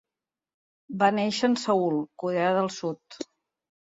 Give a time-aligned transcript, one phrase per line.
[1.01, 3.21] Va néixer en Seül, Corea del sud.